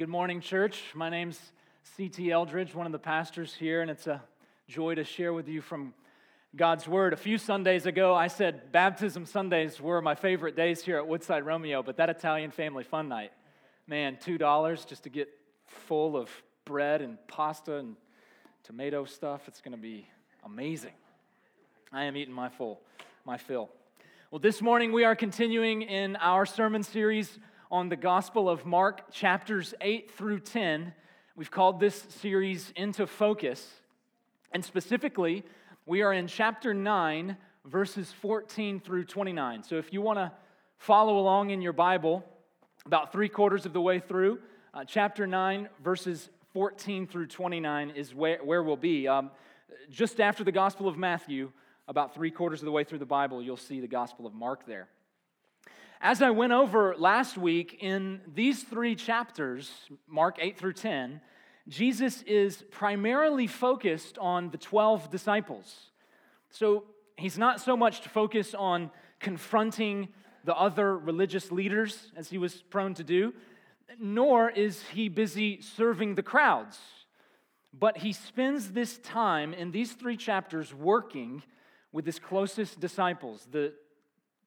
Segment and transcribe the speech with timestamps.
[0.00, 0.80] Good morning, church.
[0.94, 1.38] My name's
[1.94, 2.32] C.T.
[2.32, 4.22] Eldridge, one of the pastors here, and it's a
[4.66, 5.92] joy to share with you from
[6.56, 7.12] God's Word.
[7.12, 11.44] A few Sundays ago, I said baptism Sundays were my favorite days here at Woodside
[11.44, 13.30] Romeo, but that Italian family fun night,
[13.86, 15.28] man, $2 just to get
[15.66, 16.30] full of
[16.64, 17.94] bread and pasta and
[18.62, 20.06] tomato stuff, it's going to be
[20.46, 20.94] amazing.
[21.92, 22.80] I am eating my full,
[23.26, 23.68] my fill.
[24.30, 27.38] Well, this morning we are continuing in our sermon series
[27.70, 30.92] on the Gospel of Mark, chapters 8 through 10.
[31.36, 33.64] We've called this series Into Focus.
[34.50, 35.44] And specifically,
[35.86, 39.62] we are in chapter 9, verses 14 through 29.
[39.62, 40.32] So if you want to
[40.78, 42.24] follow along in your Bible,
[42.86, 44.40] about three quarters of the way through,
[44.74, 49.06] uh, chapter 9, verses 14 through 29 is where, where we'll be.
[49.06, 49.30] Um,
[49.88, 51.52] just after the Gospel of Matthew,
[51.86, 54.66] about three quarters of the way through the Bible, you'll see the Gospel of Mark
[54.66, 54.88] there.
[56.02, 59.70] As I went over last week, in these three chapters,
[60.08, 61.20] Mark 8 through 10,
[61.68, 65.90] Jesus is primarily focused on the 12 disciples.
[66.48, 66.84] So
[67.18, 70.08] he's not so much to focus on confronting
[70.44, 73.34] the other religious leaders, as he was prone to do,
[73.98, 76.78] nor is he busy serving the crowds.
[77.78, 81.42] But he spends this time in these three chapters working
[81.92, 83.74] with his closest disciples, the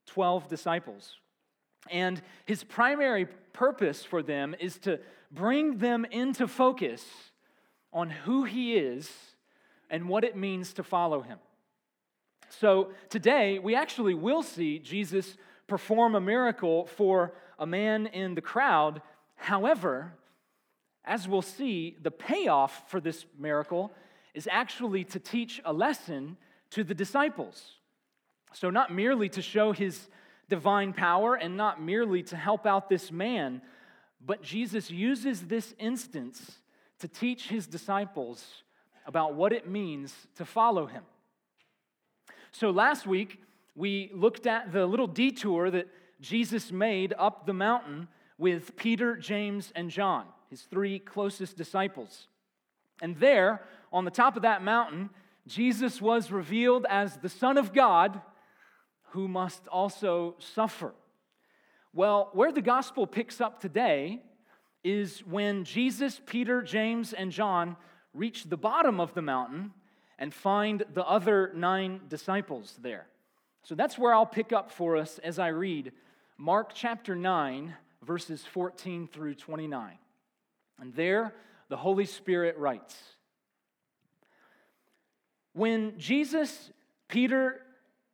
[0.08, 1.20] 12 disciples.
[1.90, 5.00] And his primary purpose for them is to
[5.32, 7.06] bring them into focus
[7.92, 9.12] on who he is
[9.90, 11.40] and what it means to follow him.
[12.50, 18.42] So today, we actually will see Jesus perform a miracle for a man in the
[18.42, 19.02] crowd.
[19.36, 20.14] However,
[21.06, 23.92] as we'll see, the payoff for this miracle
[24.34, 26.38] is actually to teach a lesson
[26.72, 27.76] to the disciples.
[28.54, 30.08] So, not merely to show his
[30.50, 33.62] divine power and not merely to help out this man,
[34.26, 36.60] but Jesus uses this instance
[37.00, 38.64] to teach his disciples
[39.06, 41.04] about what it means to follow him.
[42.52, 43.42] So last week,
[43.76, 45.88] we looked at the little detour that
[46.22, 52.28] Jesus made up the mountain with Peter, James, and John, his three closest disciples.
[53.02, 55.10] And there, on the top of that mountain,
[55.48, 58.22] Jesus was revealed as the Son of God
[59.14, 60.92] who must also suffer.
[61.94, 64.24] Well, where the gospel picks up today
[64.84, 67.78] is when Jesus, Peter, James, and John
[68.16, 69.72] reach the bottom of the mountain
[70.18, 73.06] and find the other nine disciples there.
[73.62, 75.92] So that's where I'll pick up for us as I read
[76.40, 80.00] Mark chapter 9, verses 14 through 29.
[80.82, 81.36] And there,
[81.70, 82.98] the Holy Spirit writes
[85.54, 86.72] When Jesus,
[87.08, 87.62] Peter,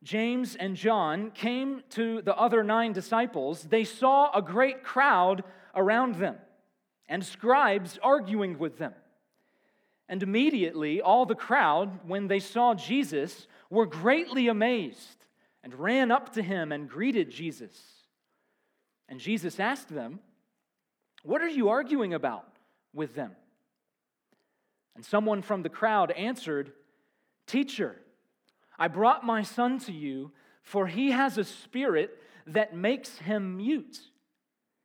[0.02, 5.44] James and John came to the other nine disciples, they saw a great crowd
[5.74, 6.36] around them
[7.08, 8.94] and scribes arguing with them.
[10.08, 15.24] And immediately, all the crowd, when they saw Jesus, were greatly amazed
[15.62, 17.78] and ran up to him and greeted Jesus.
[19.08, 20.20] And Jesus asked them,
[21.22, 22.46] What are you arguing about
[22.92, 23.32] with them?
[24.96, 26.72] And someone from the crowd answered,
[27.46, 27.96] Teacher,
[28.80, 30.32] I brought my son to you,
[30.62, 34.00] for he has a spirit that makes him mute.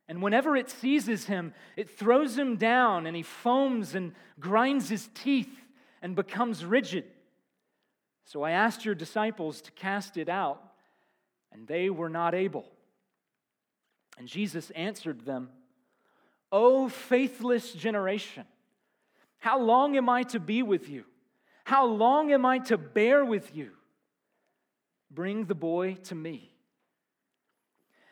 [0.06, 5.08] And whenever it seizes him, it throws him down, and he foams and grinds his
[5.14, 5.64] teeth
[6.02, 7.04] and becomes rigid.
[8.26, 10.62] So I asked your disciples to cast it out,
[11.50, 12.70] and they were not able.
[14.18, 15.48] And Jesus answered them,
[16.52, 18.44] O faithless generation,
[19.38, 21.04] how long am I to be with you?
[21.64, 23.70] How long am I to bear with you?
[25.10, 26.52] Bring the boy to me.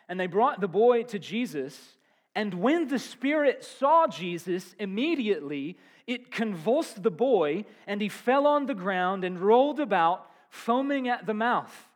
[0.08, 1.96] And they brought the boy to Jesus.
[2.34, 8.66] And when the Spirit saw Jesus, immediately it convulsed the boy, and he fell on
[8.66, 11.88] the ground and rolled about, foaming at the mouth.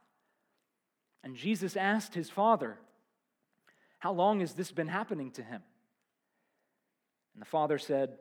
[1.22, 2.78] And Jesus asked his father,
[3.98, 5.62] How long has this been happening to him?
[7.34, 8.16] And the father said,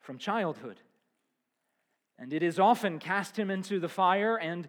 [0.00, 0.80] From childhood.
[2.18, 4.68] And it has often cast him into the fire and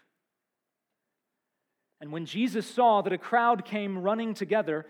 [2.01, 4.87] And when Jesus saw that a crowd came running together,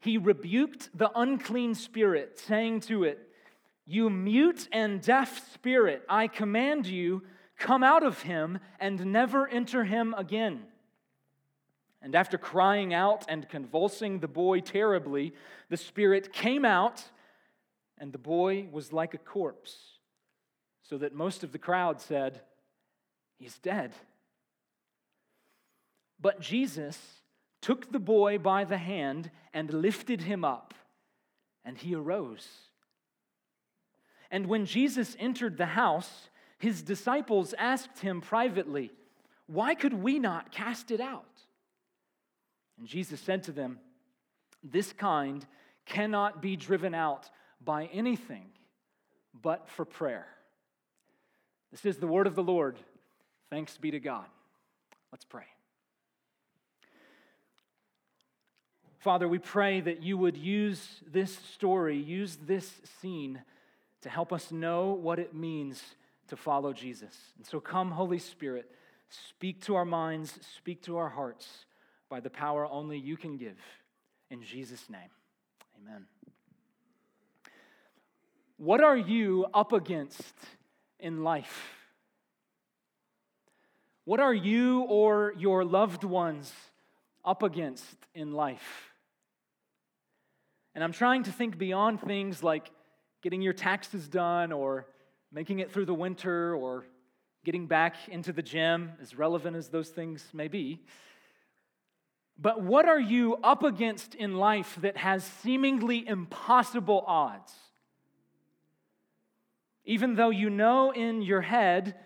[0.00, 3.18] he rebuked the unclean spirit, saying to it,
[3.86, 7.22] You mute and deaf spirit, I command you
[7.56, 10.64] come out of him and never enter him again.
[12.02, 15.32] And after crying out and convulsing the boy terribly,
[15.70, 17.04] the spirit came out,
[17.96, 19.76] and the boy was like a corpse,
[20.82, 22.40] so that most of the crowd said,
[23.38, 23.92] He's dead.
[26.22, 26.98] But Jesus
[27.60, 30.72] took the boy by the hand and lifted him up,
[31.64, 32.48] and he arose.
[34.30, 38.92] And when Jesus entered the house, his disciples asked him privately,
[39.46, 41.26] Why could we not cast it out?
[42.78, 43.78] And Jesus said to them,
[44.62, 45.44] This kind
[45.86, 47.28] cannot be driven out
[47.64, 48.46] by anything
[49.40, 50.26] but for prayer.
[51.72, 52.76] This is the word of the Lord.
[53.50, 54.26] Thanks be to God.
[55.10, 55.44] Let's pray.
[59.02, 62.70] Father, we pray that you would use this story, use this
[63.00, 63.42] scene
[64.02, 65.82] to help us know what it means
[66.28, 67.12] to follow Jesus.
[67.36, 68.70] And so come, Holy Spirit,
[69.08, 71.66] speak to our minds, speak to our hearts
[72.08, 73.58] by the power only you can give.
[74.30, 75.10] In Jesus' name,
[75.82, 76.06] amen.
[78.56, 80.32] What are you up against
[81.00, 81.70] in life?
[84.04, 86.52] What are you or your loved ones
[87.24, 88.91] up against in life?
[90.74, 92.70] And I'm trying to think beyond things like
[93.22, 94.86] getting your taxes done or
[95.30, 96.84] making it through the winter or
[97.44, 100.80] getting back into the gym, as relevant as those things may be.
[102.38, 107.52] But what are you up against in life that has seemingly impossible odds?
[109.84, 111.96] Even though you know in your head,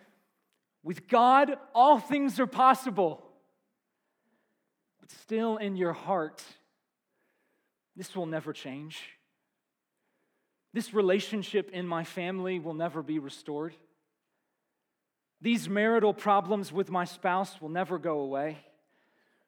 [0.82, 3.22] with God, all things are possible.
[5.00, 6.42] But still in your heart,
[7.96, 9.02] this will never change.
[10.72, 13.74] This relationship in my family will never be restored.
[15.40, 18.58] These marital problems with my spouse will never go away.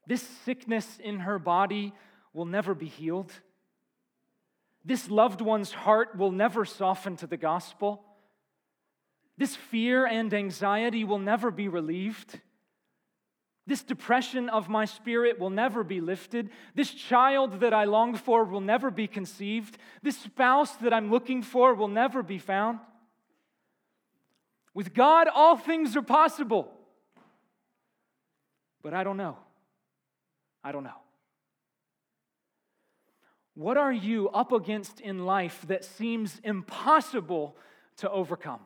[0.06, 1.92] This sickness in her body
[2.32, 3.32] will never be healed.
[4.84, 8.02] This loved one's heart will never soften to the gospel.
[9.36, 12.40] This fear and anxiety will never be relieved.
[13.68, 16.48] This depression of my spirit will never be lifted.
[16.74, 19.76] This child that I long for will never be conceived.
[20.02, 22.78] This spouse that I'm looking for will never be found.
[24.72, 26.72] With God, all things are possible.
[28.82, 29.36] But I don't know.
[30.64, 31.02] I don't know.
[33.52, 37.54] What are you up against in life that seems impossible
[37.98, 38.60] to overcome?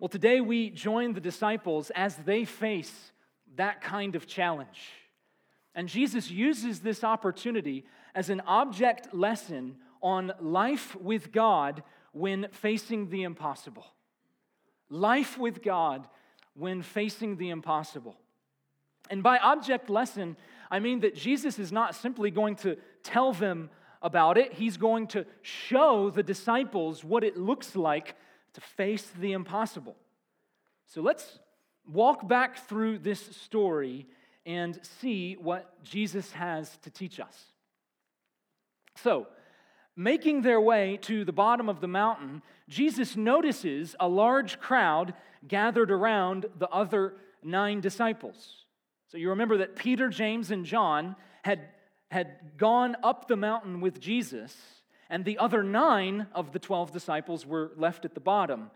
[0.00, 3.12] Well, today we join the disciples as they face
[3.56, 4.92] that kind of challenge.
[5.74, 11.82] And Jesus uses this opportunity as an object lesson on life with God
[12.12, 13.84] when facing the impossible.
[14.88, 16.08] Life with God
[16.54, 18.16] when facing the impossible.
[19.10, 20.38] And by object lesson,
[20.70, 23.68] I mean that Jesus is not simply going to tell them
[24.00, 28.16] about it, he's going to show the disciples what it looks like
[28.54, 29.96] to face the impossible.
[30.86, 31.38] So let's
[31.86, 34.06] walk back through this story
[34.46, 37.44] and see what Jesus has to teach us.
[38.96, 39.28] So,
[39.96, 45.14] making their way to the bottom of the mountain, Jesus notices a large crowd
[45.46, 48.64] gathered around the other nine disciples.
[49.08, 51.68] So you remember that Peter, James, and John had,
[52.10, 54.56] had gone up the mountain with Jesus,
[55.10, 58.70] and the other nine of the 12 disciples were left at the bottom.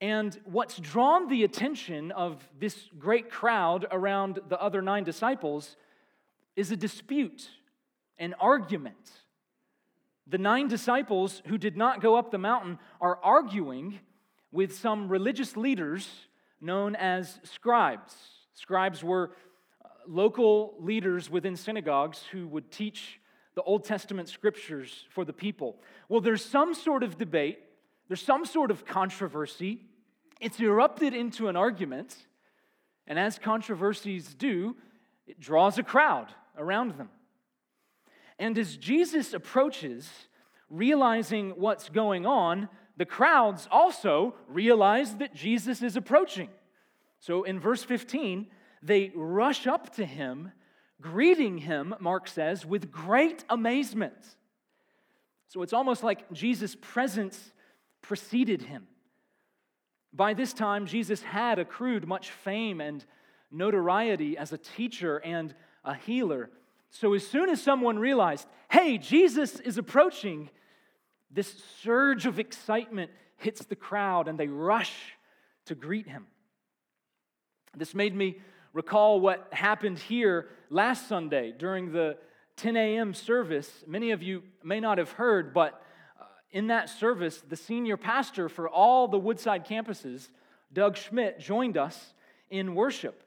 [0.00, 5.76] And what's drawn the attention of this great crowd around the other nine disciples
[6.56, 7.50] is a dispute,
[8.18, 9.10] an argument.
[10.26, 14.00] The nine disciples who did not go up the mountain are arguing
[14.50, 16.08] with some religious leaders
[16.60, 18.16] known as scribes.
[18.54, 19.32] Scribes were
[19.84, 23.20] uh, local leaders within synagogues who would teach
[23.58, 25.74] the Old Testament scriptures for the people.
[26.08, 27.58] Well, there's some sort of debate,
[28.06, 29.80] there's some sort of controversy.
[30.40, 32.14] It's erupted into an argument,
[33.08, 34.76] and as controversies do,
[35.26, 37.08] it draws a crowd around them.
[38.38, 40.08] And as Jesus approaches,
[40.70, 46.48] realizing what's going on, the crowds also realize that Jesus is approaching.
[47.18, 48.46] So in verse 15,
[48.84, 50.52] they rush up to him
[51.00, 54.36] greeting him, Mark says, with great amazement.
[55.48, 57.52] So it's almost like Jesus' presence
[58.02, 58.86] preceded him.
[60.12, 63.04] By this time, Jesus had accrued much fame and
[63.50, 66.50] notoriety as a teacher and a healer.
[66.90, 70.50] So as soon as someone realized, hey, Jesus is approaching,
[71.30, 75.14] this surge of excitement hits the crowd and they rush
[75.66, 76.26] to greet him.
[77.76, 78.40] This made me
[78.72, 82.16] recall what happened here last Sunday during the
[82.56, 83.14] 10 a.m.
[83.14, 83.84] service.
[83.86, 85.80] Many of you may not have heard, but
[86.20, 90.28] uh, in that service, the senior pastor for all the Woodside campuses,
[90.72, 92.14] Doug Schmidt, joined us
[92.50, 93.22] in worship.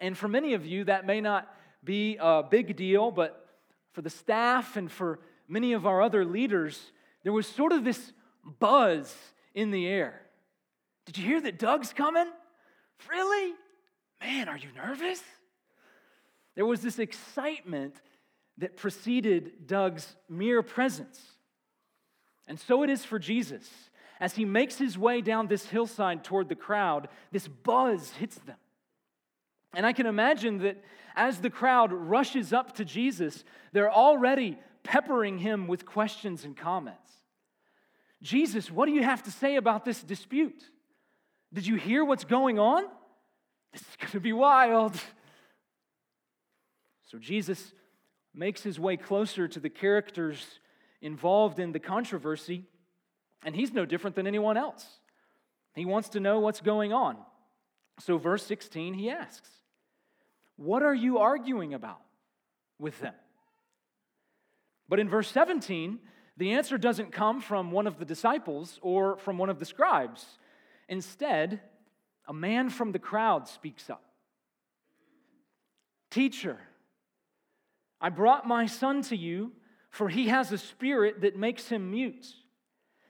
[0.00, 1.48] And for many of you, that may not
[1.84, 3.46] be a big deal, but
[3.92, 6.92] for the staff and for many of our other leaders,
[7.22, 8.12] there was sort of this
[8.58, 9.14] buzz
[9.54, 10.22] in the air.
[11.06, 12.26] Did you hear that Doug's coming?
[13.08, 13.54] Really?
[14.22, 15.22] Man, are you nervous?
[16.54, 17.96] There was this excitement
[18.58, 21.20] that preceded Doug's mere presence.
[22.46, 23.68] And so it is for Jesus.
[24.20, 28.56] As he makes his way down this hillside toward the crowd, this buzz hits them.
[29.74, 30.82] And I can imagine that
[31.16, 36.98] as the crowd rushes up to Jesus, they're already peppering him with questions and comments.
[38.22, 40.62] Jesus, what do you have to say about this dispute?
[41.52, 42.84] Did you hear what's going on?
[43.72, 44.94] This is going to be wild.
[47.10, 47.72] So Jesus
[48.34, 50.60] makes his way closer to the characters
[51.00, 52.64] involved in the controversy,
[53.44, 54.86] and he's no different than anyone else.
[55.74, 57.16] He wants to know what's going on.
[57.98, 59.48] So, verse 16, he asks,
[60.56, 62.00] What are you arguing about
[62.78, 63.14] with them?
[64.88, 65.98] But in verse 17,
[66.36, 70.24] the answer doesn't come from one of the disciples or from one of the scribes.
[70.88, 71.60] Instead,
[72.32, 74.02] a man from the crowd speaks up
[76.10, 76.58] Teacher,
[78.00, 79.52] I brought my son to you,
[79.88, 82.26] for he has a spirit that makes him mute.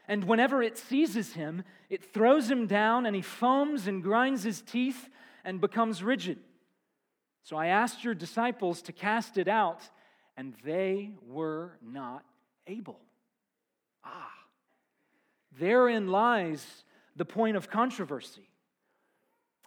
[0.07, 4.61] And whenever it seizes him, it throws him down, and he foams and grinds his
[4.61, 5.09] teeth
[5.45, 6.39] and becomes rigid.
[7.43, 9.83] So I asked your disciples to cast it out,
[10.37, 12.25] and they were not
[12.69, 13.01] able.
[14.05, 14.31] Ah,
[15.59, 16.85] therein lies
[17.17, 18.49] the point of controversy.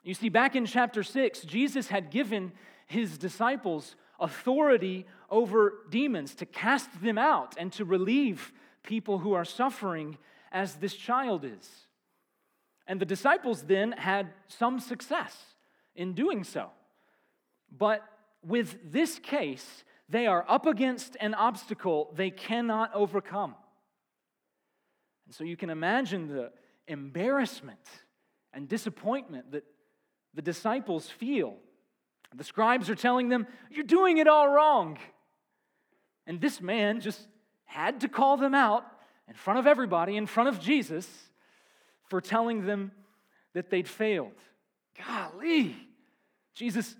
[0.06, 2.52] You see, back in chapter 6, Jesus had given
[2.86, 9.44] his disciples authority over demons to cast them out and to relieve people who are
[9.44, 10.20] suffering
[10.52, 11.88] as this child is.
[12.86, 15.36] And the disciples then had some success
[15.96, 16.70] in doing so.
[17.76, 18.04] But
[18.44, 23.56] with this case, they are up against an obstacle they cannot overcome.
[25.26, 26.52] And so you can imagine the
[26.88, 27.80] embarrassment
[28.54, 29.64] and disappointment that
[30.36, 31.56] the disciples feel.
[32.36, 34.98] The scribes are telling them, You're doing it all wrong.
[36.28, 37.28] And this man just
[37.64, 38.86] had to call them out
[39.28, 41.08] in front of everybody, in front of Jesus,
[42.10, 42.92] for telling them
[43.54, 44.34] that they'd failed.
[45.08, 45.76] Golly.
[46.54, 46.96] Jesus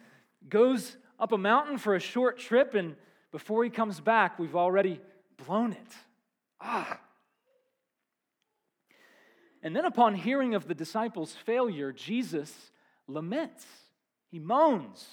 [0.48, 2.96] goes up a mountain for a short trip, and
[3.32, 5.00] before he comes back, we've already
[5.46, 5.94] blown it.
[6.62, 7.00] Ah.
[9.62, 12.72] And then, upon hearing of the disciples' failure, Jesus
[13.08, 13.66] laments.
[14.32, 15.06] He moans.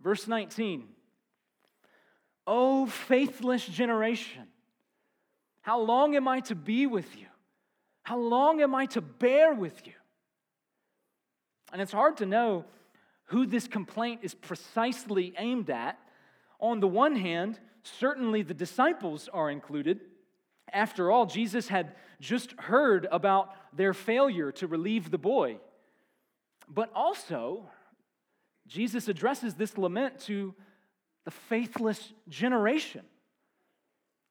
[0.00, 0.88] Verse 19
[2.46, 4.46] O faithless generation,
[5.62, 7.26] how long am I to be with you?
[8.02, 9.94] How long am I to bear with you?
[11.72, 12.66] And it's hard to know
[13.26, 15.98] who this complaint is precisely aimed at.
[16.60, 20.00] On the one hand, certainly the disciples are included.
[20.70, 25.58] After all, Jesus had just heard about their failure to relieve the boy.
[26.68, 27.68] But also,
[28.66, 30.54] Jesus addresses this lament to
[31.24, 33.02] the faithless generation.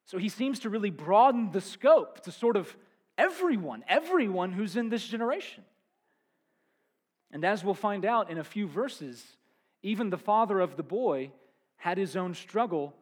[0.06, 2.76] So he seems to really broaden the scope to sort of
[3.18, 5.64] everyone, everyone who's in this generation.
[7.32, 9.24] And as we'll find out in a few verses,
[9.82, 11.32] even the father of the boy
[11.78, 12.96] had his own struggle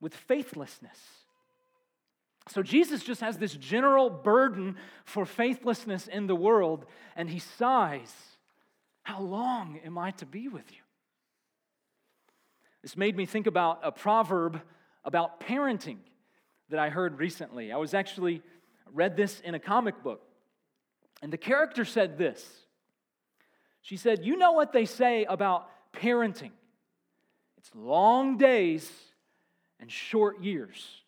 [0.00, 0.98] with faithlessness.
[2.48, 8.12] So Jesus just has this general burden for faithlessness in the world, and he sighs,
[9.08, 10.82] How long am I to be with you?
[12.82, 14.60] This made me think about a proverb
[15.02, 15.96] about parenting
[16.68, 17.72] that I heard recently.
[17.72, 18.42] I was actually
[18.92, 20.20] read this in a comic book.
[21.22, 22.66] And the character said this.
[23.80, 26.52] She said, "You know what they say about parenting?
[27.56, 28.92] It's long days
[29.80, 31.02] and short years."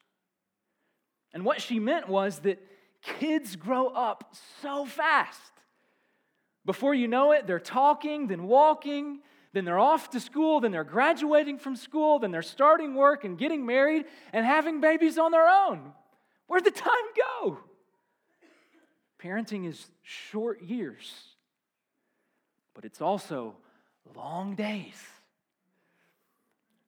[1.34, 2.66] And what she meant was that
[3.02, 5.52] kids grow up so fast.
[6.64, 9.20] Before you know it, they're talking, then walking,
[9.52, 13.38] then they're off to school, then they're graduating from school, then they're starting work and
[13.38, 15.92] getting married and having babies on their own.
[16.46, 17.58] Where'd the time go?
[19.22, 21.12] Parenting is short years,
[22.74, 23.56] but it's also
[24.16, 24.96] long days.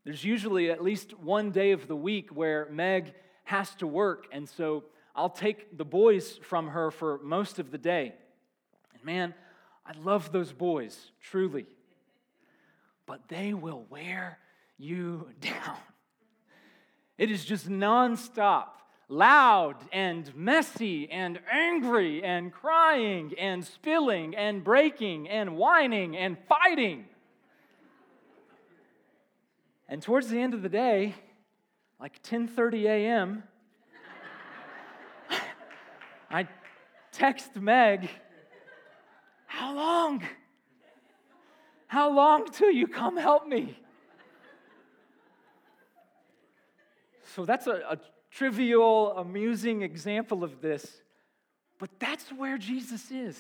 [0.05, 3.15] There's usually at least one day of the week where Meg
[3.45, 7.79] has to work, and so I'll take the boys from her for most of the
[7.79, 8.15] day.
[8.95, 9.35] And man,
[9.85, 11.67] I love those boys, truly.
[13.07, 14.39] But they will wear
[14.79, 15.77] you down.
[17.19, 18.69] It is just nonstop,
[19.09, 27.05] loud and messy and angry and crying and spilling and breaking and whining and fighting.
[29.89, 31.15] And towards the end of the day,
[32.01, 33.43] like 10:30 a.m.,
[36.31, 36.49] I
[37.13, 38.09] text Meg,
[39.53, 40.23] How long?
[41.87, 43.77] How long till you come help me?
[47.35, 47.99] So that's a, a
[48.31, 51.03] trivial, amusing example of this,
[51.79, 53.39] but that's where Jesus is.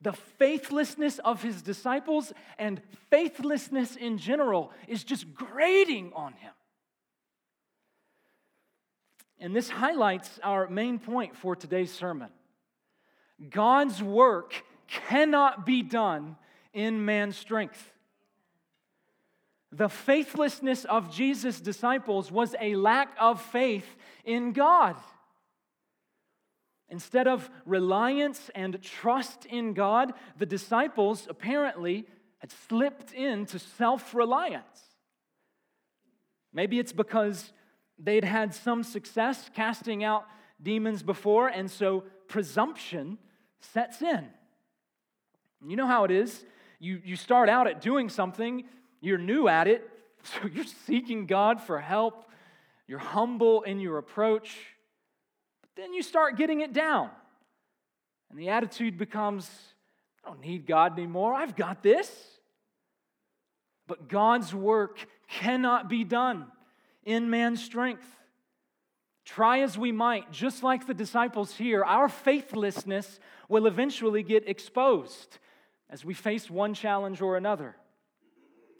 [0.00, 6.52] The faithlessness of his disciples and faithlessness in general is just grating on him.
[9.38, 12.30] And this highlights our main point for today's sermon
[13.48, 16.36] God's work cannot be done
[16.72, 17.92] in man's strength.
[19.70, 24.96] The faithlessness of Jesus' disciples was a lack of faith in God.
[26.90, 32.06] Instead of reliance and trust in God, the disciples apparently
[32.38, 34.80] had slipped into self reliance.
[36.52, 37.54] Maybe it's because
[37.98, 40.26] they'd had some success casting out
[40.62, 43.16] demons before, and so presumption
[43.60, 44.28] sets in.
[45.66, 46.44] You know how it is.
[46.78, 48.64] You, you start out at doing something,
[49.00, 49.88] you're new at it,
[50.24, 52.24] so you're seeking God for help,
[52.88, 54.56] you're humble in your approach,
[55.60, 57.10] but then you start getting it down.
[58.30, 59.48] And the attitude becomes,
[60.24, 62.10] I don't need God anymore, I've got this.
[63.86, 66.46] But God's work cannot be done
[67.04, 68.06] in man's strength.
[69.24, 75.38] Try as we might, just like the disciples here, our faithlessness will eventually get exposed
[75.92, 77.76] as we face one challenge or another.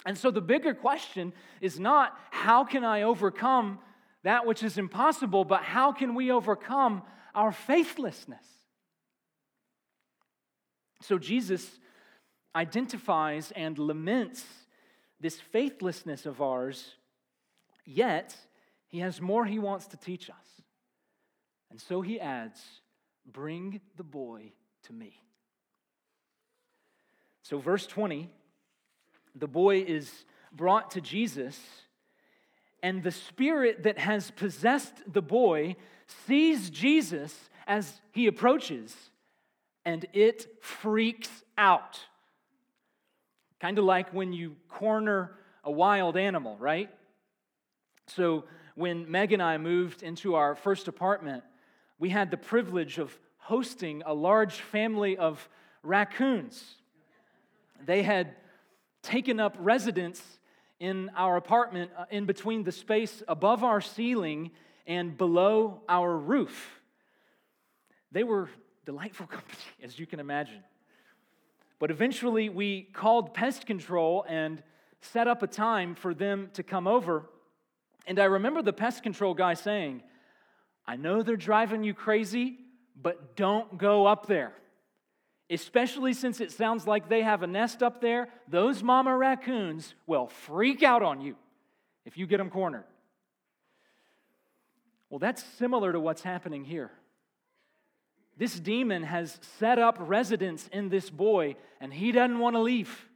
[0.05, 3.79] And so the bigger question is not how can I overcome
[4.25, 7.03] that which is impossible, but how can we overcome
[7.35, 8.45] our faithlessness?
[11.03, 11.71] So Jesus
[12.57, 14.45] identifies and laments
[15.21, 16.97] this faithlessness of ours
[17.85, 18.37] Yet,
[18.87, 20.63] he has more he wants to teach us.
[21.71, 22.61] And so he adds,
[23.27, 24.53] Bring the boy
[24.85, 25.23] to me.
[27.43, 28.31] So, verse 20,
[29.35, 31.59] the boy is brought to Jesus,
[32.83, 35.77] and the spirit that has possessed the boy
[36.27, 38.95] sees Jesus as he approaches,
[39.85, 41.99] and it freaks out.
[43.61, 45.33] Kind of like when you corner
[45.65, 46.91] a wild animal, right?
[48.07, 51.45] So, when Meg and I moved into our first apartment,
[51.99, 55.49] we had the privilege of hosting a large family of
[55.83, 56.77] raccoons.
[57.85, 58.35] They had
[59.03, 60.23] taken up residence
[60.79, 64.51] in our apartment uh, in between the space above our ceiling
[64.87, 66.81] and below our roof.
[68.11, 68.49] They were
[68.85, 70.63] delightful company, as you can imagine.
[71.79, 74.63] But eventually, we called pest control and
[75.01, 77.27] set up a time for them to come over
[78.07, 80.03] and I remember the pest control guy saying,
[80.87, 82.59] I know they're driving you crazy,
[83.01, 84.53] but don't go up there.
[85.53, 90.27] Especially since it sounds like they have a nest up there, those mama raccoons will
[90.27, 91.37] freak out on you
[92.07, 92.85] if you get them cornered.
[95.11, 96.91] Well, that's similar to what's happening here.
[98.39, 103.09] This demon has set up residence in this boy, and he doesn't want to leave.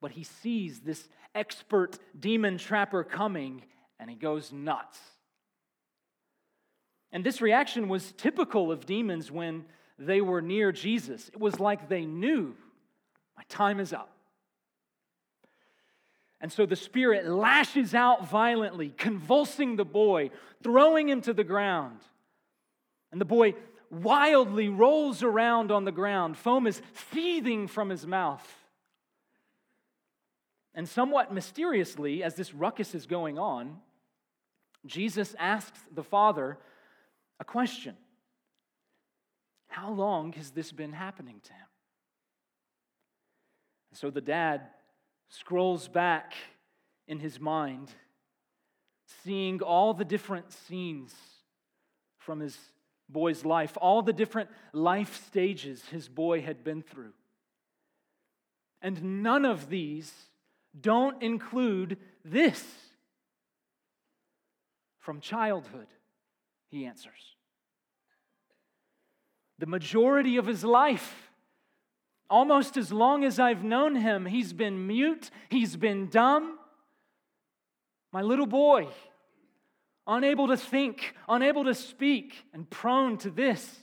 [0.00, 3.62] But he sees this expert demon trapper coming,
[4.00, 4.98] and he goes nuts.
[7.12, 9.66] And this reaction was typical of demons when
[10.06, 11.28] they were near Jesus.
[11.28, 12.54] It was like they knew,
[13.36, 14.10] my time is up.
[16.40, 20.30] And so the spirit lashes out violently, convulsing the boy,
[20.62, 22.00] throwing him to the ground.
[23.12, 23.54] And the boy
[23.90, 26.36] wildly rolls around on the ground.
[26.36, 28.46] Foam is seething from his mouth.
[30.74, 33.78] And somewhat mysteriously, as this ruckus is going on,
[34.86, 36.58] Jesus asks the father
[37.38, 37.96] a question
[39.72, 41.66] How long has this been happening to him?
[43.90, 44.60] And so the dad
[45.30, 46.34] scrolls back
[47.08, 47.90] in his mind,
[49.24, 51.14] seeing all the different scenes
[52.18, 52.58] from his
[53.08, 57.14] boy's life, all the different life stages his boy had been through.
[58.82, 60.12] And none of these
[60.78, 62.62] don't include this
[64.98, 65.88] from childhood
[66.68, 67.31] he answers.
[69.58, 71.30] The majority of his life,
[72.28, 76.58] almost as long as I've known him, he's been mute, he's been dumb.
[78.12, 78.88] My little boy,
[80.06, 83.82] unable to think, unable to speak, and prone to this.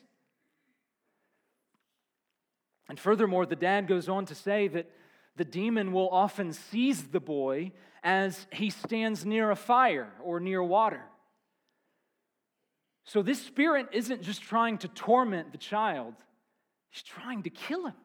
[2.89, 4.89] And furthermore, the dad goes on to say that
[5.35, 7.71] the demon will often seize the boy
[8.03, 11.03] as he stands near a fire or near water.
[13.09, 16.13] So, this spirit isn't just trying to torment the child,
[16.91, 17.95] he's trying to kill him.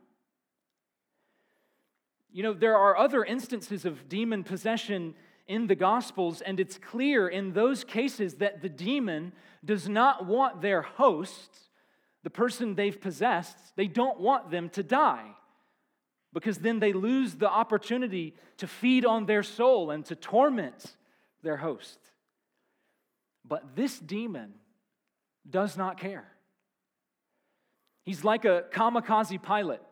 [2.32, 5.14] You know, there are other instances of demon possession
[5.46, 10.62] in the Gospels, and it's clear in those cases that the demon does not want
[10.62, 11.50] their host,
[12.22, 15.32] the person they've possessed, they don't want them to die
[16.32, 20.96] because then they lose the opportunity to feed on their soul and to torment
[21.42, 21.98] their host.
[23.46, 24.54] But this demon
[25.48, 26.26] does not care.
[28.04, 29.82] He's like a kamikaze pilot.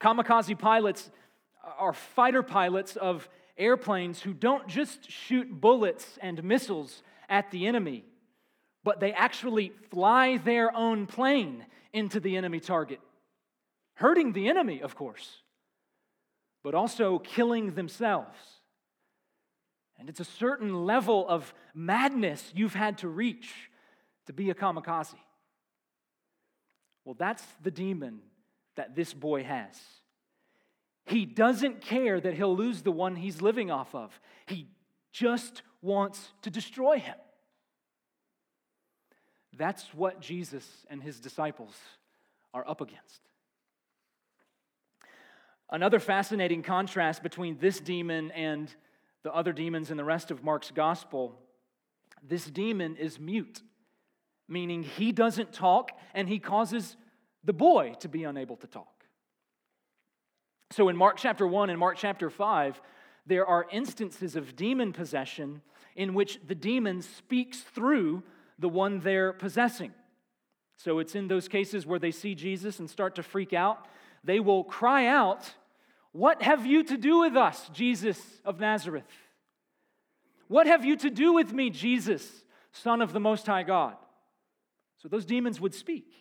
[0.00, 1.10] Kamikaze pilots
[1.78, 8.04] are fighter pilots of airplanes who don't just shoot bullets and missiles at the enemy,
[8.84, 13.00] but they actually fly their own plane into the enemy target,
[13.94, 15.38] hurting the enemy, of course,
[16.62, 18.38] but also killing themselves.
[19.98, 23.70] And it's a certain level of madness you've had to reach
[24.26, 25.14] to be a kamikaze.
[27.04, 28.20] Well, that's the demon
[28.76, 29.80] that this boy has.
[31.04, 34.18] He doesn't care that he'll lose the one he's living off of.
[34.46, 34.68] He
[35.12, 37.14] just wants to destroy him.
[39.56, 41.74] That's what Jesus and his disciples
[42.52, 43.20] are up against.
[45.70, 48.72] Another fascinating contrast between this demon and
[49.22, 51.38] the other demons in the rest of Mark's gospel
[52.22, 53.62] this demon is mute,
[54.48, 56.96] meaning he doesn't talk and he causes
[57.44, 59.04] the boy to be unable to talk.
[60.70, 62.80] So in Mark chapter 1 and Mark chapter 5,
[63.26, 65.62] there are instances of demon possession
[65.94, 68.22] in which the demon speaks through
[68.58, 69.92] the one they're possessing.
[70.76, 73.86] So it's in those cases where they see Jesus and start to freak out.
[74.22, 75.54] They will cry out,
[76.12, 79.04] What have you to do with us, Jesus of Nazareth?
[80.48, 83.96] What have you to do with me, Jesus, Son of the Most High God?
[85.06, 86.12] So those demons would speak.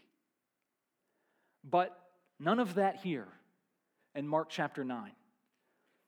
[1.63, 1.97] But
[2.39, 3.27] none of that here
[4.13, 5.11] in Mark chapter 9.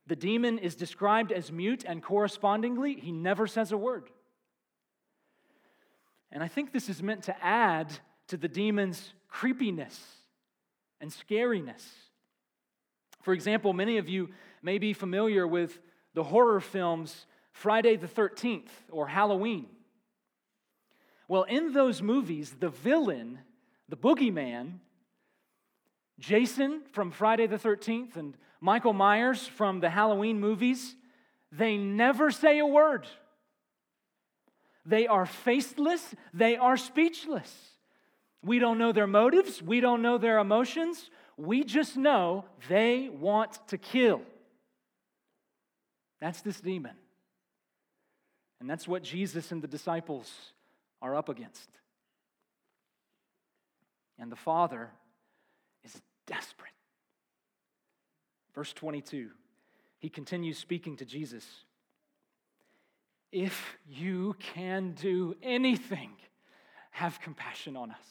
[0.06, 4.12] The demon is described as mute, and correspondingly, he never says a word.
[6.32, 7.92] And I think this is meant to add
[8.28, 10.00] to the demon's creepiness
[11.02, 11.84] and scariness.
[13.24, 14.30] For example, many of you
[14.62, 15.80] may be familiar with
[16.14, 19.66] the horror films Friday the 13th or Halloween.
[21.28, 23.40] Well, in those movies, the villain,
[23.90, 24.80] the boogeyman,
[26.20, 30.96] Jason from Friday the 13th and Michael Myers from the Halloween movies,
[31.52, 33.08] they never say a word.
[34.86, 37.54] They are faceless, they are speechless.
[38.42, 41.10] We don't know their motives, we don't know their emotions.
[41.38, 44.22] We just know they want to kill.
[46.20, 46.96] That's this demon.
[48.60, 50.32] And that's what Jesus and the disciples
[51.02, 51.70] are up against.
[54.20, 54.90] And the Father
[55.84, 56.72] is desperate.
[58.56, 59.30] Verse 22,
[60.00, 61.46] he continues speaking to Jesus.
[63.32, 66.12] If you can do anything,
[66.92, 68.06] have compassion on us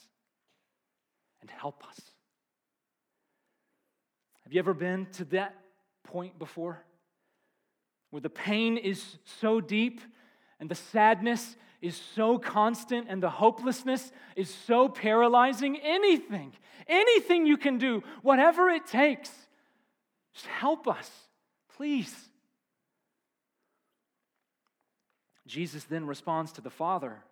[1.40, 2.00] and help us.
[4.44, 5.56] Have you ever been to that
[6.04, 6.84] point before?
[8.10, 10.00] Where the pain is so deep
[10.60, 15.78] and the sadness is so constant and the hopelessness is so paralyzing.
[15.78, 16.52] Anything,
[16.88, 19.30] anything you can do, whatever it takes,
[20.34, 21.08] just help us,
[21.76, 22.14] please.
[25.46, 27.22] Jesus then responds to the Father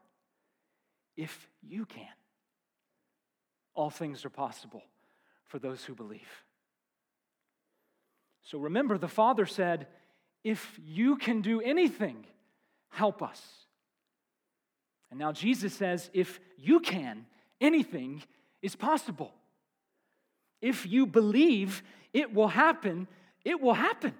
[1.16, 2.06] if you can,
[3.74, 4.84] all things are possible
[5.46, 6.44] for those who believe.
[8.42, 9.86] So remember, the Father said,
[10.42, 12.26] if you can do anything,
[12.90, 13.63] help us.
[15.10, 17.26] And now Jesus says, if you can,
[17.60, 18.22] anything
[18.62, 19.32] is possible.
[20.60, 23.06] If you believe it will happen,
[23.44, 24.14] it will happen.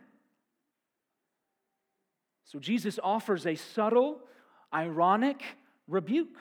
[2.44, 4.20] So Jesus offers a subtle,
[4.72, 5.42] ironic
[5.88, 6.36] rebuke.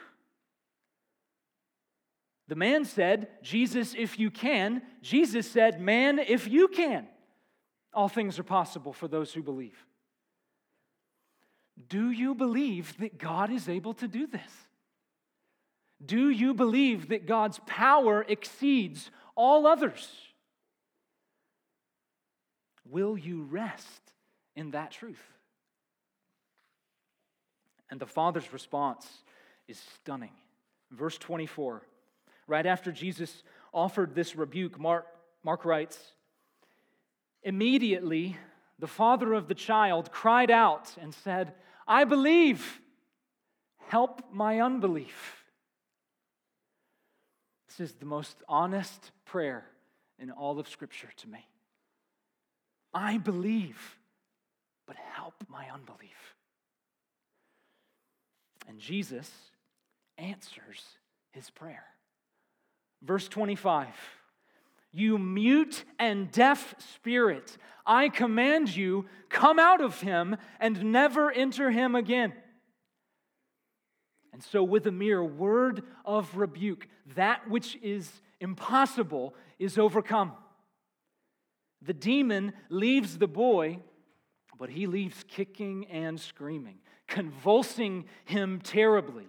[2.47, 4.81] The man said, Jesus, if you can.
[5.01, 7.07] Jesus said, Man, if you can.
[7.93, 9.85] All things are possible for those who believe.
[11.87, 14.51] Do you believe that God is able to do this?
[16.05, 20.09] Do you believe that God's power exceeds all others?
[22.85, 24.01] Will you rest
[24.55, 25.23] in that truth?
[27.89, 29.07] And the Father's response
[29.67, 30.31] is stunning.
[30.91, 31.81] Verse 24,
[32.47, 35.07] right after Jesus offered this rebuke, Mark,
[35.43, 35.97] Mark writes,
[37.43, 38.37] Immediately,
[38.83, 41.53] the father of the child cried out and said,
[41.87, 42.81] I believe,
[43.87, 45.45] help my unbelief.
[47.69, 49.63] This is the most honest prayer
[50.19, 51.47] in all of Scripture to me.
[52.93, 53.97] I believe,
[54.85, 56.35] but help my unbelief.
[58.67, 59.31] And Jesus
[60.17, 60.83] answers
[61.31, 61.85] his prayer.
[63.01, 63.87] Verse 25
[64.93, 71.71] You mute and deaf spirit, I command you, come out of him and never enter
[71.71, 72.33] him again.
[74.31, 80.33] And so, with a mere word of rebuke, that which is impossible is overcome.
[81.81, 83.79] The demon leaves the boy,
[84.57, 86.77] but he leaves kicking and screaming,
[87.07, 89.27] convulsing him terribly.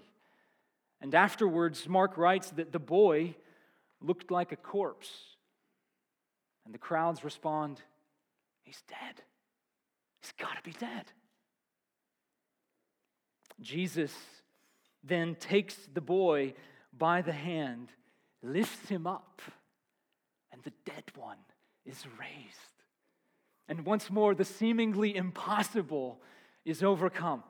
[1.01, 3.35] And afterwards, Mark writes that the boy
[4.01, 5.34] looked like a corpse.
[6.65, 7.81] And the crowds respond,
[8.63, 9.23] He's dead.
[10.21, 11.05] He's got to be dead.
[13.61, 14.13] Jesus
[15.03, 16.55] then takes the boy
[16.97, 17.89] by the hand,
[18.43, 19.43] lifts him up,
[20.51, 21.37] and the dead one
[21.85, 22.59] is raised.
[23.69, 26.21] And once more, the seemingly impossible
[26.65, 27.43] is overcome.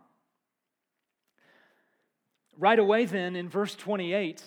[2.57, 4.42] Right away, then, in verse 28,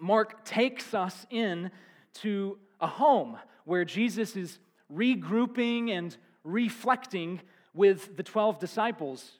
[0.00, 1.70] Mark takes us in
[2.14, 3.38] to a home
[3.70, 4.58] where Jesus is
[4.92, 7.40] regrouping and reflecting
[7.72, 9.30] with the 12 disciples.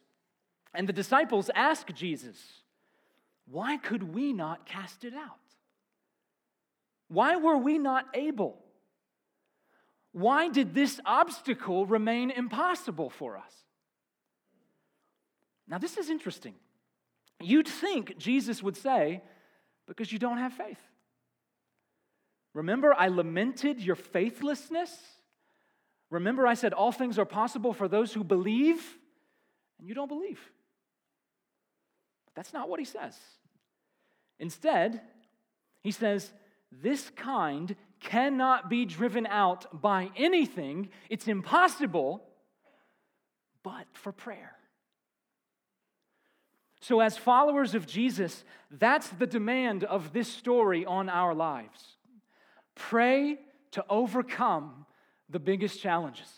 [0.72, 2.36] And the disciples ask Jesus,
[3.50, 5.40] Why could we not cast it out?
[7.08, 8.56] Why were we not able?
[10.12, 13.52] Why did this obstacle remain impossible for us?
[15.66, 16.54] Now, this is interesting.
[17.40, 19.22] You'd think Jesus would say,
[19.88, 20.78] Because you don't have faith.
[22.54, 24.96] Remember, I lamented your faithlessness.
[26.10, 28.82] Remember, I said all things are possible for those who believe,
[29.78, 30.40] and you don't believe.
[32.26, 33.16] But that's not what he says.
[34.38, 35.00] Instead,
[35.82, 36.32] he says,
[36.72, 42.24] This kind cannot be driven out by anything, it's impossible,
[43.62, 44.56] but for prayer.
[46.80, 51.98] So, as followers of Jesus, that's the demand of this story on our lives.
[52.88, 53.38] Pray
[53.72, 54.86] to overcome
[55.28, 56.28] the biggest challenges.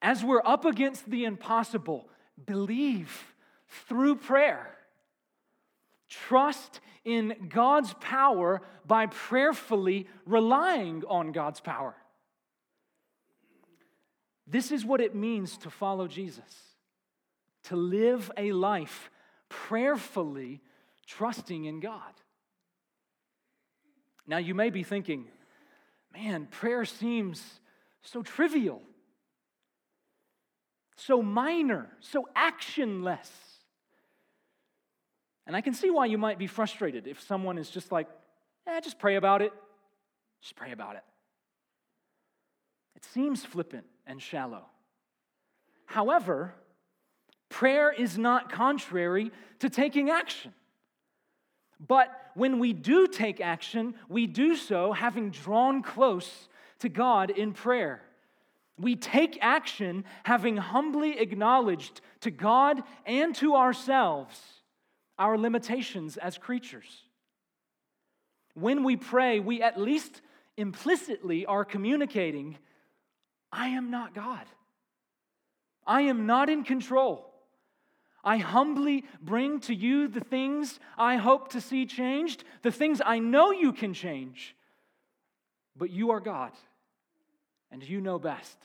[0.00, 2.08] As we're up against the impossible,
[2.44, 3.34] believe
[3.86, 4.74] through prayer.
[6.08, 11.94] Trust in God's power by prayerfully relying on God's power.
[14.46, 16.72] This is what it means to follow Jesus
[17.64, 19.10] to live a life
[19.48, 20.60] prayerfully
[21.06, 22.12] trusting in God.
[24.26, 25.26] Now, you may be thinking,
[26.12, 27.42] man, prayer seems
[28.02, 28.82] so trivial,
[30.96, 33.28] so minor, so actionless.
[35.46, 38.06] And I can see why you might be frustrated if someone is just like,
[38.66, 39.52] eh, just pray about it.
[40.40, 41.04] Just pray about it.
[42.96, 44.66] It seems flippant and shallow.
[45.86, 46.54] However,
[47.48, 50.54] prayer is not contrary to taking action.
[51.86, 57.52] But when we do take action, we do so having drawn close to God in
[57.52, 58.02] prayer.
[58.78, 64.40] We take action having humbly acknowledged to God and to ourselves
[65.18, 67.04] our limitations as creatures.
[68.54, 70.20] When we pray, we at least
[70.56, 72.58] implicitly are communicating
[73.50, 74.46] I am not God.
[75.86, 77.31] I am not in control.
[78.24, 83.18] I humbly bring to you the things I hope to see changed, the things I
[83.18, 84.54] know you can change.
[85.76, 86.52] But you are God,
[87.70, 88.56] and you know best.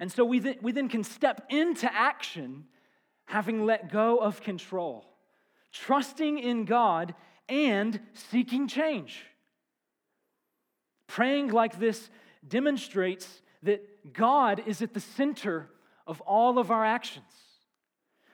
[0.00, 2.64] And so we, th- we then can step into action
[3.26, 5.06] having let go of control,
[5.72, 7.14] trusting in God
[7.48, 9.24] and seeking change.
[11.06, 12.10] Praying like this
[12.46, 15.70] demonstrates that God is at the center
[16.06, 17.24] of all of our actions.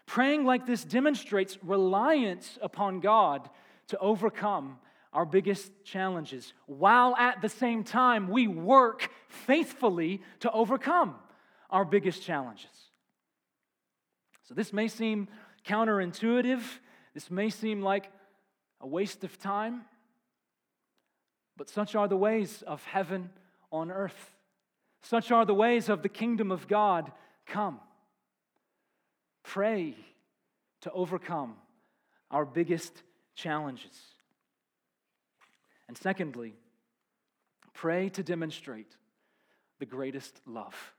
[0.06, 3.48] Praying like this demonstrates reliance upon God
[3.88, 4.78] to overcome
[5.12, 11.16] our biggest challenges, while at the same time we work faithfully to overcome
[11.68, 12.70] our biggest challenges.
[14.44, 15.28] So, this may seem
[15.64, 16.62] counterintuitive.
[17.14, 18.10] This may seem like
[18.80, 19.82] a waste of time,
[21.56, 23.30] but such are the ways of heaven
[23.70, 24.32] on earth.
[25.02, 27.12] Such are the ways of the kingdom of God
[27.50, 27.80] come.
[29.42, 29.96] Pray
[30.82, 31.54] to overcome
[32.30, 33.02] our biggest
[33.34, 33.96] challenges.
[35.88, 36.54] And secondly,
[37.74, 38.96] pray to demonstrate
[39.80, 40.94] the greatest love.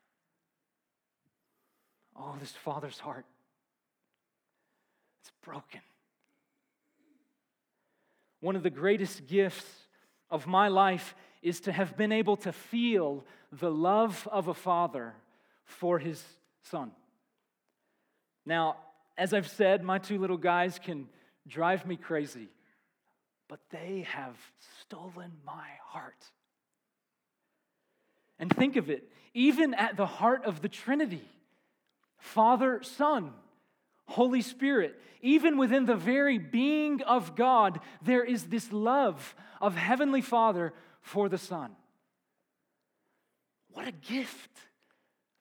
[2.16, 3.26] Oh, this father's heart.
[5.22, 5.82] It's broken.
[8.42, 9.66] One of the greatest gifts
[10.30, 15.14] of my life is to have been able to feel the love of a father
[15.64, 16.24] for his
[16.64, 16.92] son.
[18.46, 18.78] Now,
[19.18, 21.08] as I've said, my two little guys can
[21.48, 22.50] drive me crazy,
[23.48, 24.36] but they have
[24.82, 26.26] stolen my heart.
[28.40, 31.28] And think of it, even at the heart of the Trinity,
[32.18, 33.34] Father, Son,
[34.06, 40.22] Holy Spirit, even within the very being of God, there is this love of Heavenly
[40.22, 41.72] Father for the Son.
[43.74, 44.50] What a gift,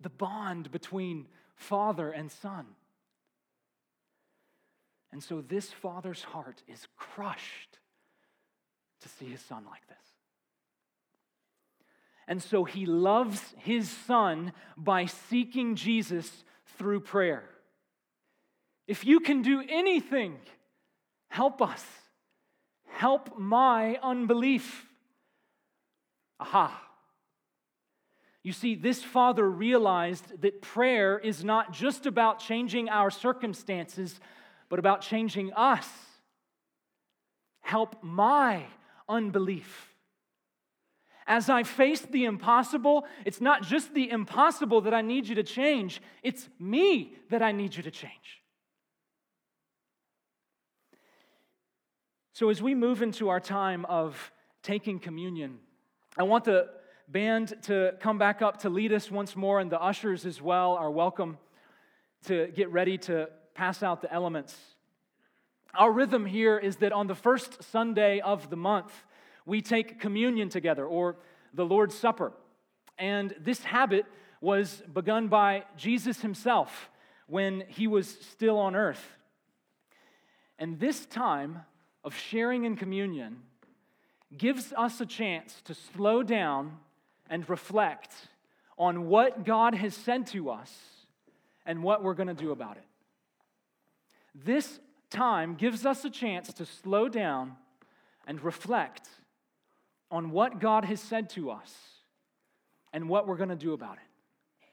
[0.00, 2.66] the bond between Father and Son.
[5.12, 7.78] And so this Father's heart is crushed
[9.00, 9.96] to see his Son like this.
[12.28, 16.44] And so he loves his Son by seeking Jesus
[16.78, 17.42] through prayer.
[18.86, 20.38] If you can do anything,
[21.28, 21.84] help us.
[22.86, 24.86] Help my unbelief.
[26.38, 26.89] Aha.
[28.42, 34.18] You see, this father realized that prayer is not just about changing our circumstances,
[34.68, 35.88] but about changing us.
[37.60, 38.64] Help my
[39.08, 39.94] unbelief.
[41.26, 45.42] As I face the impossible, it's not just the impossible that I need you to
[45.42, 48.42] change, it's me that I need you to change.
[52.32, 55.58] So, as we move into our time of taking communion,
[56.16, 56.70] I want the
[57.10, 60.74] band to come back up to lead us once more, and the ushers as well
[60.74, 61.38] are welcome
[62.26, 64.56] to get ready to pass out the elements.
[65.74, 68.92] Our rhythm here is that on the first Sunday of the month,
[69.44, 71.16] we take communion together or
[71.52, 72.32] the Lord's Supper.
[72.98, 74.06] And this habit
[74.40, 76.90] was begun by Jesus himself
[77.26, 79.16] when he was still on earth.
[80.58, 81.62] And this time
[82.04, 83.38] of sharing in communion
[84.36, 86.78] gives us a chance to slow down
[87.30, 88.12] and reflect
[88.76, 90.74] on what God has said to us
[91.64, 92.84] and what we're going to do about it.
[94.34, 97.56] This time gives us a chance to slow down
[98.26, 99.08] and reflect
[100.10, 101.72] on what God has said to us
[102.92, 104.68] and what we're going to do about it.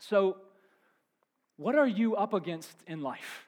[0.00, 0.36] So,
[1.56, 3.46] what are you up against in life?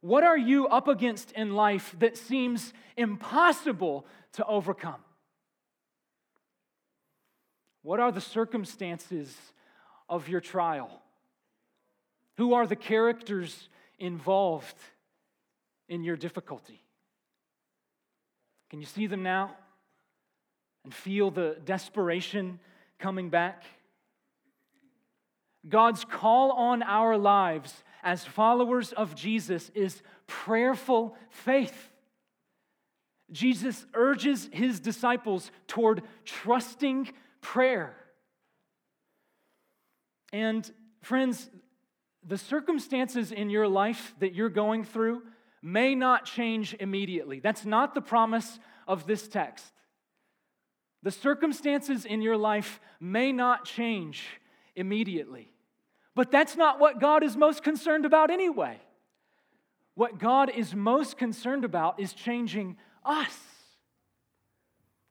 [0.00, 5.00] What are you up against in life that seems impossible to overcome?
[7.86, 9.32] What are the circumstances
[10.08, 10.90] of your trial?
[12.36, 13.68] Who are the characters
[14.00, 14.74] involved
[15.88, 16.82] in your difficulty?
[18.70, 19.54] Can you see them now
[20.82, 22.58] and feel the desperation
[22.98, 23.62] coming back?
[25.68, 31.92] God's call on our lives as followers of Jesus is prayerful faith.
[33.30, 37.12] Jesus urges his disciples toward trusting
[37.46, 37.94] prayer.
[40.32, 40.68] And
[41.00, 41.48] friends,
[42.26, 45.22] the circumstances in your life that you're going through
[45.62, 47.38] may not change immediately.
[47.38, 49.64] That's not the promise of this text.
[51.04, 54.24] The circumstances in your life may not change
[54.74, 55.52] immediately.
[56.16, 58.80] But that's not what God is most concerned about anyway.
[59.94, 63.38] What God is most concerned about is changing us.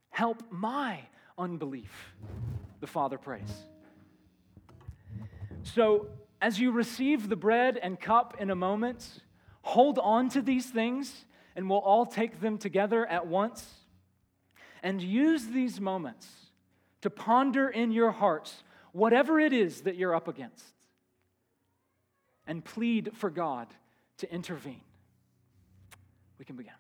[0.09, 0.99] Help my
[1.37, 2.13] unbelief,
[2.79, 3.51] the Father prays.
[5.63, 6.07] So,
[6.41, 9.21] as you receive the bread and cup in a moment,
[9.61, 11.25] hold on to these things
[11.55, 13.65] and we'll all take them together at once.
[14.83, 16.27] And use these moments
[17.01, 20.63] to ponder in your hearts whatever it is that you're up against
[22.45, 23.67] and plead for God
[24.19, 24.81] to intervene.
[26.37, 26.73] We can begin.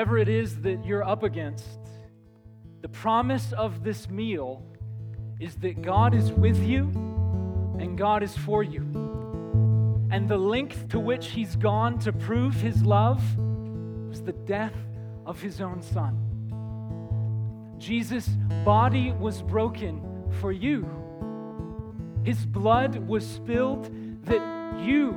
[0.00, 1.78] Whatever it is that you're up against,
[2.80, 4.64] the promise of this meal
[5.38, 6.84] is that God is with you
[7.78, 8.80] and God is for you.
[10.10, 13.22] And the length to which He's gone to prove His love
[14.08, 14.72] was the death
[15.26, 16.16] of His own Son.
[17.76, 18.30] Jesus'
[18.64, 20.00] body was broken
[20.40, 20.88] for you.
[22.24, 23.90] His blood was spilled
[24.24, 25.12] that you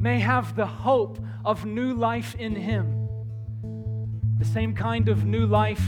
[0.00, 3.01] may have the hope of new life in Him.
[4.42, 5.86] The same kind of new life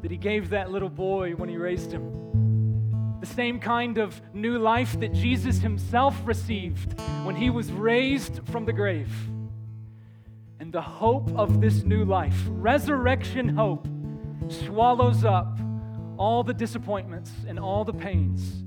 [0.00, 3.18] that He gave that little boy when He raised him.
[3.20, 8.64] The same kind of new life that Jesus Himself received when He was raised from
[8.64, 9.12] the grave.
[10.60, 13.86] And the hope of this new life, resurrection hope,
[14.48, 15.58] swallows up
[16.16, 18.64] all the disappointments and all the pains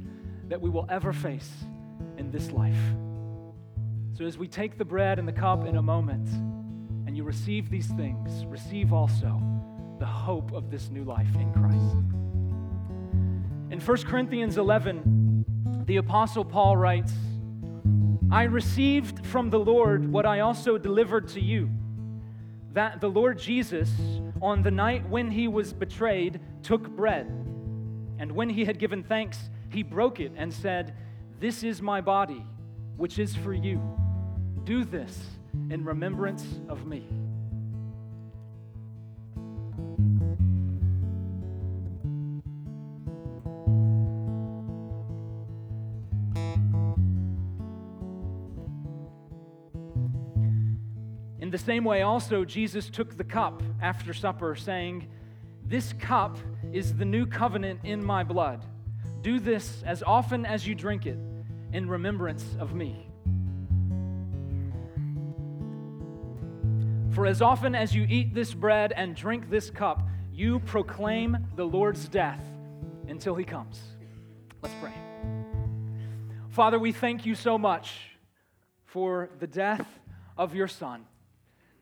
[0.48, 1.52] that we will ever face
[2.20, 2.78] in this life.
[4.14, 6.30] So, as we take the bread and the cup in a moment,
[7.18, 9.42] you receive these things, receive also
[9.98, 11.96] the hope of this new life in Christ.
[13.72, 17.14] In 1 Corinthians 11, the Apostle Paul writes,
[18.30, 21.72] I received from the Lord what I also delivered to you
[22.74, 23.90] that the Lord Jesus,
[24.40, 27.26] on the night when he was betrayed, took bread.
[28.20, 30.94] And when he had given thanks, he broke it and said,
[31.40, 32.46] This is my body,
[32.96, 33.82] which is for you.
[34.66, 35.37] Do this
[35.70, 37.08] in remembrance of me.
[51.40, 55.08] In the same way, also, Jesus took the cup after supper, saying,
[55.64, 56.38] This cup
[56.74, 58.66] is the new covenant in my blood.
[59.22, 61.18] Do this as often as you drink it
[61.72, 63.07] in remembrance of me.
[67.18, 71.64] For as often as you eat this bread and drink this cup, you proclaim the
[71.64, 72.44] Lord's death
[73.08, 73.82] until he comes.
[74.62, 74.94] Let's pray.
[76.50, 78.12] Father, we thank you so much
[78.86, 79.88] for the death
[80.38, 81.08] of your Son.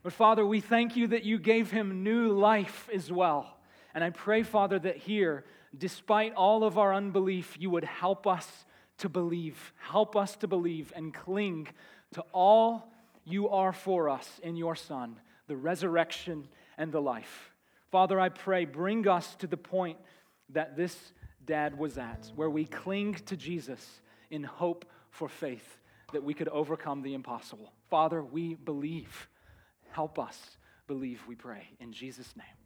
[0.04, 3.58] But Father, we thank you that you gave him new life as well.
[3.94, 5.44] And I pray, Father, that here,
[5.78, 8.64] despite all of our unbelief, you would help us
[9.00, 9.74] to believe.
[9.80, 11.68] Help us to believe and cling
[12.14, 12.90] to all
[13.26, 17.52] you are for us in your Son, the resurrection and the life.
[17.92, 19.98] Father, I pray, bring us to the point
[20.50, 21.14] that this
[21.46, 25.80] dad was at, where we cling to Jesus in hope for faith
[26.14, 27.72] that we could overcome the impossible.
[27.90, 29.28] Father, we believe.
[29.92, 31.70] Help us believe, we pray.
[31.80, 32.65] In Jesus' name.